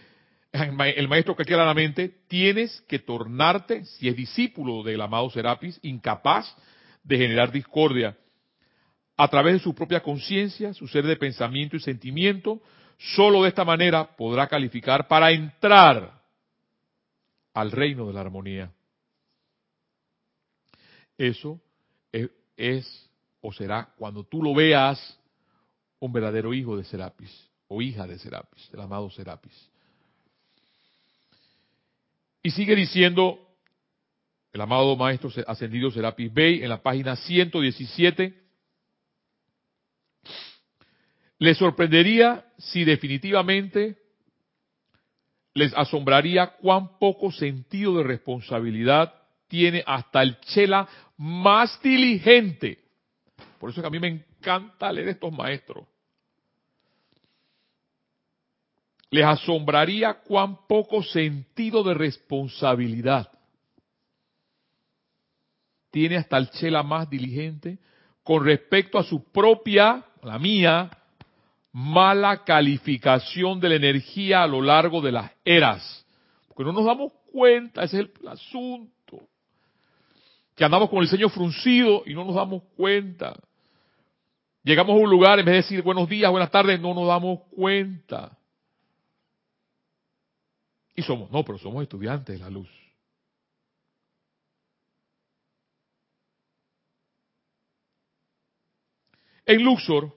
[0.97, 6.47] el maestro que claramente, tienes que tornarte, si es discípulo del amado Serapis, incapaz
[7.03, 8.17] de generar discordia.
[9.17, 12.63] A través de su propia conciencia, su ser de pensamiento y sentimiento,
[12.99, 16.23] solo de esta manera podrá calificar para entrar
[17.53, 18.73] al reino de la armonía.
[21.19, 21.61] Eso
[22.13, 25.19] es, es o será cuando tú lo veas
[25.99, 29.74] un verdadero hijo de Serapis o hija de Serapis, del amado Serapis.
[32.47, 33.39] Y sigue diciendo
[34.53, 38.35] el amado maestro ascendido Serapis Bey en la página 117.
[41.39, 43.97] Le sorprendería si definitivamente
[45.55, 49.15] les asombraría cuán poco sentido de responsabilidad
[49.49, 50.87] tiene hasta el chela
[51.17, 52.79] más diligente.
[53.59, 55.87] Por eso es que a mí me encanta leer estos maestros.
[59.15, 63.31] Les asombraría cuán poco sentido de responsabilidad
[65.93, 67.79] tiene hasta el chela más diligente
[68.25, 70.91] con respecto a su propia, la mía,
[71.71, 76.05] mala calificación de la energía a lo largo de las eras.
[76.49, 79.29] Porque no nos damos cuenta, ese es el asunto
[80.57, 83.33] que andamos con el ceño fruncido y no nos damos cuenta.
[84.65, 87.43] Llegamos a un lugar, en vez de decir buenos días, buenas tardes, no nos damos
[87.55, 88.37] cuenta.
[90.95, 92.69] Y somos, no, pero somos estudiantes de la luz.
[99.47, 100.15] En Luxor,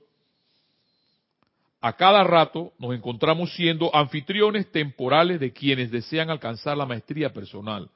[1.81, 7.89] a cada rato nos encontramos siendo anfitriones temporales de quienes desean alcanzar la maestría personal.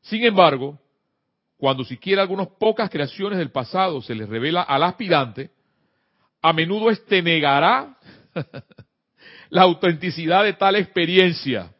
[0.00, 0.78] Sin embargo,
[1.56, 5.50] cuando siquiera algunas pocas creaciones del pasado se les revela al aspirante,
[6.40, 7.98] a menudo este negará
[9.50, 11.74] la autenticidad de tal experiencia.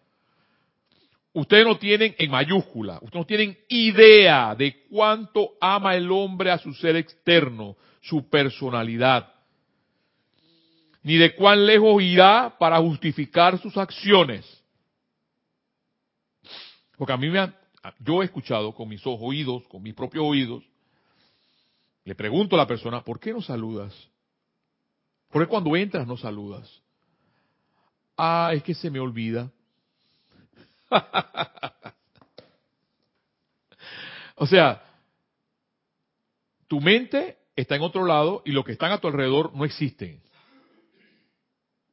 [1.33, 6.59] Ustedes no tienen en mayúscula, ustedes no tienen idea de cuánto ama el hombre a
[6.59, 9.33] su ser externo, su personalidad,
[11.03, 14.45] ni de cuán lejos irá para justificar sus acciones.
[16.97, 17.55] Porque a mí me han,
[18.01, 20.65] yo he escuchado con mis oídos, con mis propios oídos,
[22.05, 23.95] le pregunto a la persona, ¿por qué no saludas?
[25.31, 26.83] ¿Por qué cuando entras no saludas?
[28.17, 29.53] Ah, es que se me olvida.
[34.37, 34.83] o sea,
[36.67, 40.21] tu mente está en otro lado y lo que están a tu alrededor no existen.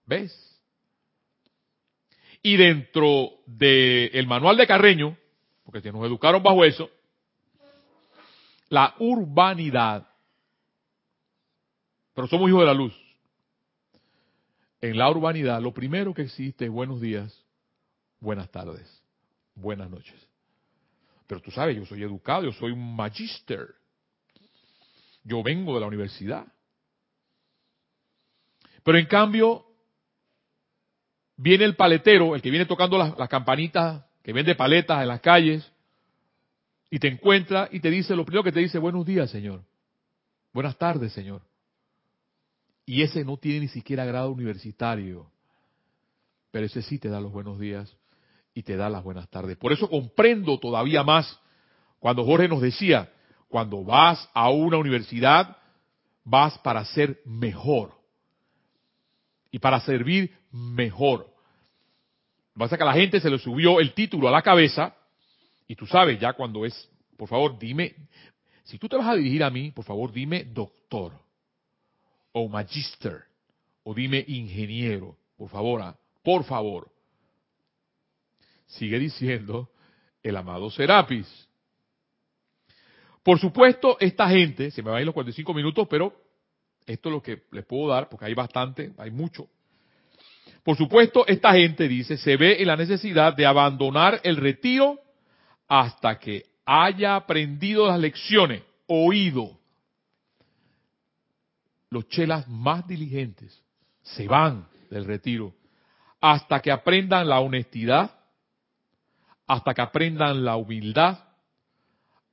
[0.06, 0.42] ¿Ves?
[2.42, 5.18] Y dentro del manual de Carreño,
[5.64, 6.92] porque si nos educaron bajo eso,
[8.70, 10.08] la urbanidad.
[12.14, 12.94] Pero somos hijos de la luz.
[14.82, 17.45] En la urbanidad lo primero que existe es buenos días,
[18.26, 19.04] buenas tardes,
[19.54, 20.16] buenas noches.
[21.28, 23.76] Pero tú sabes, yo soy educado, yo soy un magister.
[25.24, 26.46] Yo vengo de la universidad.
[28.84, 29.66] Pero en cambio,
[31.38, 35.22] viene el paletero, el que viene tocando las, las campanitas que vende paletas en las
[35.22, 35.72] calles
[36.90, 39.64] y te encuentra y te dice, lo primero que te dice, buenos días, Señor.
[40.52, 41.42] Buenas tardes, Señor.
[42.86, 45.30] Y ese no tiene ni siquiera grado universitario.
[46.52, 47.96] Pero ese sí te da los buenos días
[48.56, 49.58] y te da las buenas tardes.
[49.58, 51.40] Por eso comprendo todavía más
[52.00, 53.12] cuando Jorge nos decía,
[53.50, 55.58] cuando vas a una universidad,
[56.24, 57.94] vas para ser mejor
[59.52, 61.28] y para servir mejor.
[62.58, 64.96] Pasa que a la gente se le subió el título a la cabeza,
[65.68, 67.94] y tú sabes ya cuando es, por favor, dime,
[68.64, 71.12] si tú te vas a dirigir a mí, por favor, dime doctor,
[72.32, 73.24] o magister,
[73.84, 76.95] o dime ingeniero, por favor, ah, por favor.
[78.66, 79.70] Sigue diciendo
[80.24, 81.28] el amado Serapis.
[83.24, 86.14] Por supuesto, esta gente, se me van a ir los 45 minutos, pero
[86.86, 89.48] esto es lo que les puedo dar, porque hay bastante, hay mucho.
[90.64, 95.00] Por supuesto, esta gente dice, se ve en la necesidad de abandonar el retiro
[95.68, 99.60] hasta que haya aprendido las lecciones, oído.
[101.90, 103.62] Los chelas más diligentes
[104.02, 105.54] se van del retiro
[106.20, 108.20] hasta que aprendan la honestidad,
[109.48, 111.20] hasta que aprendan la humildad,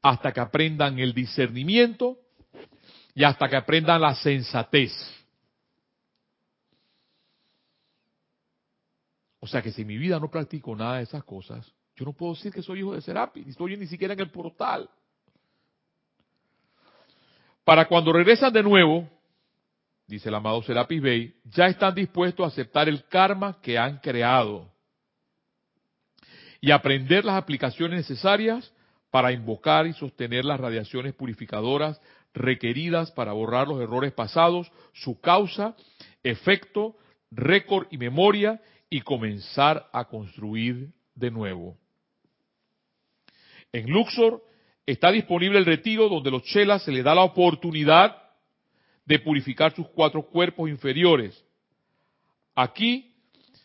[0.01, 2.19] hasta que aprendan el discernimiento
[3.15, 4.93] y hasta que aprendan la sensatez.
[9.41, 12.13] O sea que si en mi vida no practico nada de esas cosas, yo no
[12.13, 14.89] puedo decir que soy hijo de Serapi, ni estoy ni siquiera en el portal.
[17.65, 19.09] Para cuando regresan de nuevo,
[20.07, 24.72] dice el amado Serapis Bey, ya están dispuestos a aceptar el karma que han creado
[26.63, 28.73] y aprender las aplicaciones necesarias
[29.11, 32.01] para invocar y sostener las radiaciones purificadoras
[32.33, 35.77] requeridas para borrar los errores pasados, su causa,
[36.23, 36.97] efecto,
[37.33, 41.77] récord y memoria y comenzar a construir de nuevo.
[43.73, 44.43] En Luxor
[44.87, 48.17] está disponible el retiro donde los chelas se les da la oportunidad
[49.05, 51.45] de purificar sus cuatro cuerpos inferiores.
[52.55, 53.13] Aquí,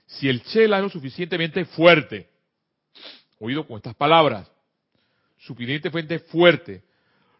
[0.07, 2.36] si el chela es lo suficientemente fuerte,
[3.39, 4.49] oído con estas palabras,
[5.38, 6.83] suficientemente fuerte,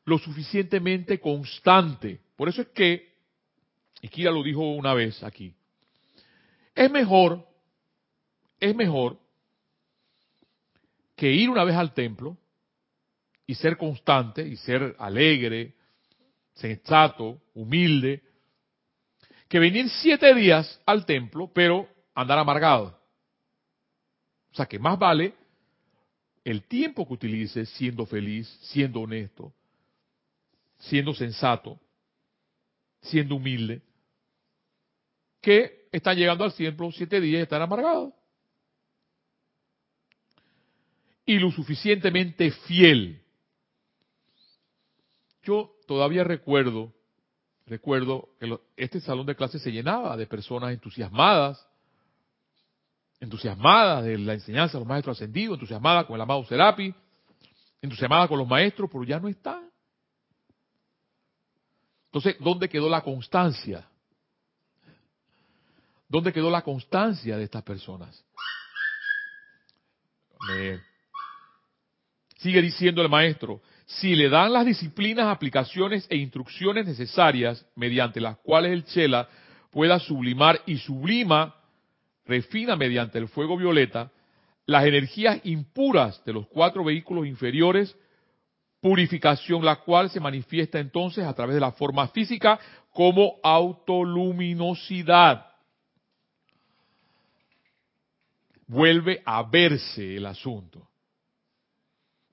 [0.06, 2.20] lo suficientemente constante.
[2.36, 3.14] Por eso es que,
[4.02, 5.54] y Kira lo dijo una vez aquí,
[6.76, 7.48] es mejor,
[8.60, 9.18] es mejor
[11.16, 12.38] que ir una vez al templo
[13.48, 15.74] y ser constante y ser alegre,
[16.54, 18.22] sensato, humilde,
[19.48, 23.00] que venir siete días al templo, pero andar amargado.
[24.52, 25.34] O sea que más vale
[26.48, 29.54] el tiempo que utilices siendo feliz, siendo honesto,
[30.78, 31.78] siendo sensato,
[33.02, 33.82] siendo humilde,
[35.42, 38.14] que están llegando al templo siete días y están amargados.
[41.26, 43.22] Y lo suficientemente fiel.
[45.44, 46.94] Yo todavía recuerdo,
[47.66, 51.68] recuerdo que este salón de clases se llenaba de personas entusiasmadas,
[53.20, 56.94] entusiasmadas de la enseñanza de los maestros ascendidos, entusiasmadas con el amado Serapi,
[57.82, 59.70] entusiasmadas con los maestros, pero ya no están.
[62.06, 63.88] Entonces, ¿dónde quedó la constancia?
[66.08, 68.24] ¿Dónde quedó la constancia de estas personas?
[72.38, 78.38] sigue diciendo el maestro, si le dan las disciplinas, aplicaciones e instrucciones necesarias mediante las
[78.38, 79.28] cuales el chela
[79.72, 81.56] pueda sublimar y sublima,
[82.28, 84.12] refina mediante el fuego violeta,
[84.66, 87.96] las energías impuras de los cuatro vehículos inferiores,
[88.82, 92.60] purificación la cual se manifiesta entonces a través de la forma física
[92.92, 95.46] como autoluminosidad.
[98.68, 100.90] Vuelve a verse el asunto.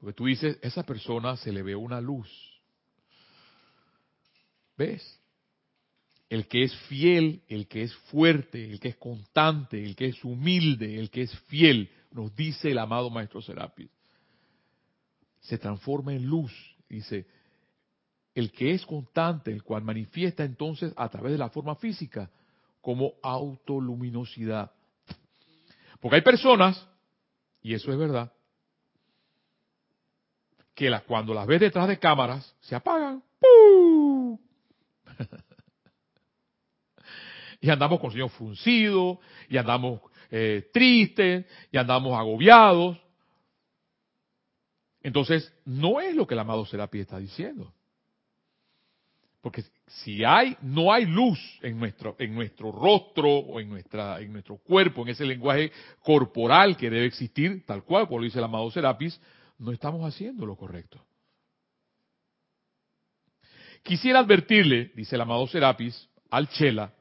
[0.01, 2.29] Porque tú dices, esa persona se le ve una luz.
[4.77, 5.24] ¿Ves?
[6.35, 10.25] El que es fiel, el que es fuerte, el que es constante, el que es
[10.25, 13.89] humilde, el que es fiel, nos dice el amado Maestro Serapis,
[15.43, 16.53] se transforma en luz.
[16.89, 17.29] Dice,
[18.35, 22.29] el que es constante, el cual manifiesta entonces a través de la forma física
[22.81, 24.73] como autoluminosidad.
[26.01, 26.85] Porque hay personas,
[27.63, 28.33] y eso es verdad,
[30.75, 33.23] que cuando las ves detrás de cámaras se apagan.
[37.65, 42.99] y andamos con el Señor fruncido, y andamos eh, tristes, y andamos agobiados.
[45.03, 47.73] Entonces, no es lo que el amado Serapi está diciendo.
[49.41, 54.35] Porque si hay, no hay luz en nuestro, en nuestro rostro o en nuestra, en
[54.35, 58.45] nuestro cuerpo, en ese lenguaje corporal que debe existir, tal cual, como lo dice el
[58.45, 59.19] amado Serapis,
[59.57, 61.03] no estamos haciendo lo correcto.
[63.83, 66.93] Quisiera advertirle, dice el amado Serapis, al Chela,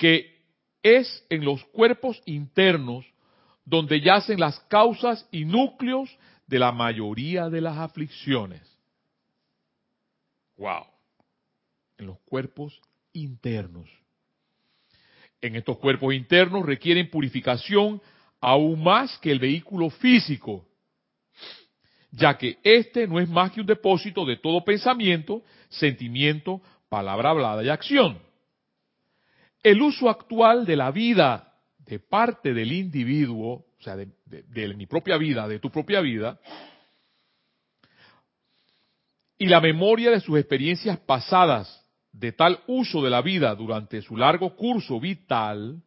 [0.00, 0.40] que
[0.82, 3.04] es en los cuerpos internos
[3.66, 6.08] donde yacen las causas y núcleos
[6.46, 8.62] de la mayoría de las aflicciones.
[10.56, 10.86] Wow.
[11.98, 12.80] En los cuerpos
[13.12, 13.90] internos.
[15.42, 18.00] En estos cuerpos internos requieren purificación
[18.40, 20.64] aún más que el vehículo físico
[22.12, 27.62] ya que este no es más que un depósito de todo pensamiento, sentimiento, palabra hablada
[27.62, 28.29] y acción.
[29.62, 35.16] El uso actual de la vida de parte del individuo, o sea, de, mi propia
[35.16, 36.38] vida, de tu propia vida,
[39.36, 44.16] y la memoria de sus experiencias pasadas de tal uso de la vida durante su
[44.16, 45.82] largo curso vital,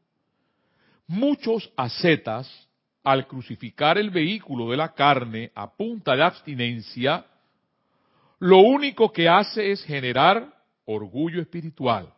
[1.08, 2.50] muchos ascetas
[3.04, 7.26] al crucificar el vehículo de la carne a punta de abstinencia,
[8.40, 10.54] lo único que hace es generar
[10.86, 12.13] orgullo espiritual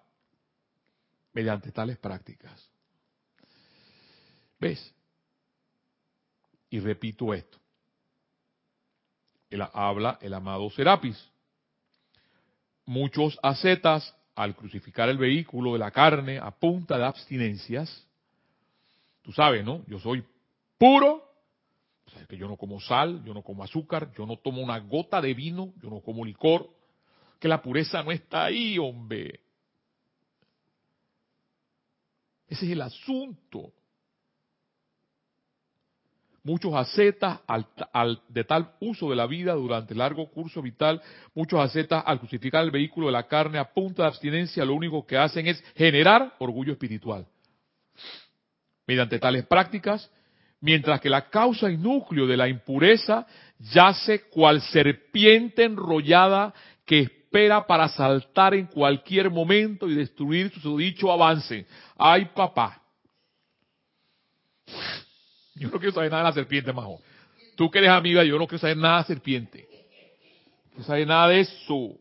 [1.35, 2.71] mediante tales prácticas.
[4.57, 4.95] ¿Ves?
[6.69, 7.59] Y repito esto.
[9.73, 11.17] Habla el amado Serapis.
[12.85, 18.05] Muchos ascetas, al crucificar el vehículo de la carne a punta de abstinencias,
[19.21, 19.85] tú sabes, ¿no?
[19.87, 20.25] Yo soy
[20.77, 21.23] puro,
[22.27, 25.33] que yo no como sal, yo no como azúcar, yo no tomo una gota de
[25.33, 26.69] vino, yo no como licor,
[27.39, 29.44] que la pureza no está ahí, hombre.
[32.47, 33.71] Ese es el asunto.
[36.43, 37.39] Muchos ascetas
[38.29, 41.01] de tal uso de la vida durante el largo curso vital,
[41.33, 45.07] muchos ascetas al crucificar el vehículo de la carne a punta de abstinencia, lo único
[45.07, 47.25] que hacen es generar orgullo espiritual.
[48.85, 50.11] Mediante tales prácticas,
[50.61, 53.25] mientras que la causa y núcleo de la impureza
[53.57, 56.53] yace cual serpiente enrollada
[56.85, 61.65] que espera para saltar en cualquier momento y destruir su dicho avance.
[61.97, 62.81] Ay, papá.
[65.55, 67.01] Yo no quiero saber nada de la serpiente, majo.
[67.57, 69.67] Tú que eres amiga, yo no quiero saber nada de la serpiente.
[70.77, 71.97] No saber nada de eso.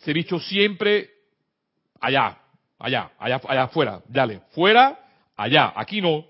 [0.00, 1.10] Ese bicho siempre
[2.00, 2.36] allá,
[2.80, 4.02] allá, allá, allá afuera.
[4.08, 4.98] Dale, fuera,
[5.36, 6.24] allá, aquí no.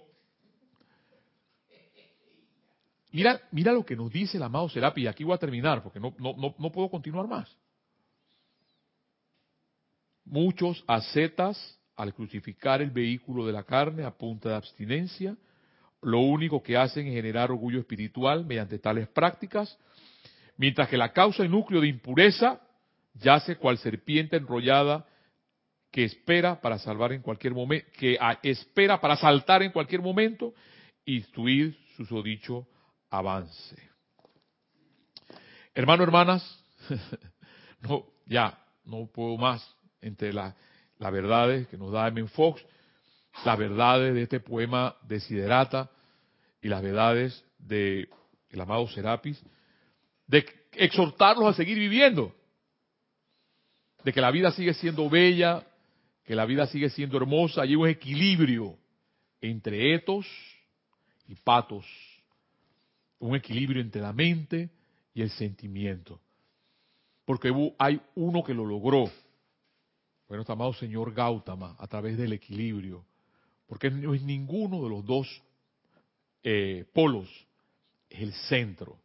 [3.12, 6.00] Mira, mira lo que nos dice el amado Serapi, y aquí voy a terminar, porque
[6.00, 7.54] no, no, no, no puedo continuar más.
[10.24, 15.36] Muchos ascetas, al crucificar el vehículo de la carne a punta de abstinencia,
[16.00, 19.78] lo único que hacen es generar orgullo espiritual mediante tales prácticas,
[20.56, 22.60] mientras que la causa y núcleo de impureza
[23.14, 25.06] yace cual serpiente enrollada
[25.90, 30.54] que espera para salvar en cualquier momento, que espera para saltar en cualquier momento
[31.04, 32.66] y destruir su sodicho
[33.12, 33.76] avance.
[35.74, 36.64] Hermano, hermanas,
[37.80, 39.62] no, ya, no puedo más
[40.00, 40.54] entre las
[40.98, 42.26] verdades que nos da M.
[42.28, 42.64] Fox,
[43.44, 45.90] las verdades de este poema de Siderata
[46.60, 48.08] y las verdades del
[48.50, 49.40] el amado Serapis,
[50.26, 52.34] de exhortarlos a seguir viviendo,
[54.04, 55.66] de que la vida sigue siendo bella,
[56.24, 58.76] que la vida sigue siendo hermosa, hay un equilibrio
[59.40, 60.26] entre etos
[61.26, 61.86] y patos
[63.22, 64.70] un equilibrio entre la mente
[65.14, 66.20] y el sentimiento.
[67.24, 69.04] Porque hay uno que lo logró.
[70.26, 73.04] Bueno, nuestro amado señor Gautama, a través del equilibrio.
[73.66, 75.42] Porque no es ninguno de los dos
[76.42, 77.28] eh, polos,
[78.10, 78.98] es el centro.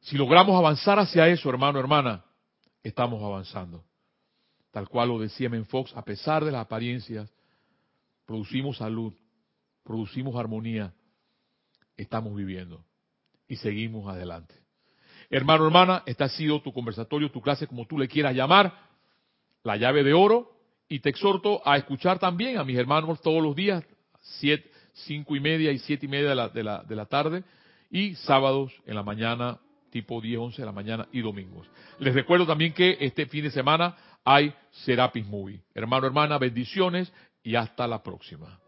[0.00, 2.24] Si logramos avanzar hacia eso, hermano, hermana,
[2.82, 3.84] estamos avanzando.
[4.72, 7.32] Tal cual lo decía Menfox, a pesar de las apariencias,
[8.26, 9.14] producimos salud,
[9.84, 10.92] producimos armonía,
[11.96, 12.84] estamos viviendo
[13.48, 14.54] y seguimos adelante.
[15.30, 18.72] Hermano, hermana, este ha sido tu conversatorio, tu clase, como tú le quieras llamar,
[19.62, 20.52] la llave de oro,
[20.88, 23.82] y te exhorto a escuchar también a mis hermanos todos los días,
[24.20, 27.44] siete, cinco y media y siete y media de la, de la, de la tarde,
[27.90, 29.58] y sábados en la mañana,
[29.90, 31.66] tipo 10, 11 de la mañana y domingos.
[31.98, 35.60] Les recuerdo también que este fin de semana hay Serapis Movie.
[35.74, 38.58] Hermano, hermana, bendiciones y hasta la próxima.